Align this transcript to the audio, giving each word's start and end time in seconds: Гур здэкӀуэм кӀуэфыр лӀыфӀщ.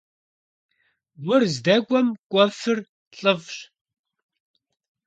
Гур 1.23 1.41
здэкӀуэм 1.53 2.07
кӀуэфыр 2.31 2.79
лӀыфӀщ. 3.19 3.57